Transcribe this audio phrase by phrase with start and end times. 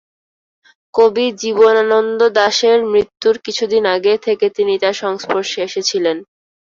[0.93, 6.17] কবি জীবনানন্দ দাশের মৃত্যুর কিছুদিন আগে থেকে তিনি তাঁর সংস্পর্শে এসেছিলেন।